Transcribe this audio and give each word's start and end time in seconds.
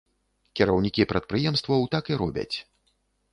Кіраўнікі 0.59 1.05
прадпрыемстваў 1.11 1.85
так 1.97 2.11
і 2.15 2.19
робяць. 2.23 2.55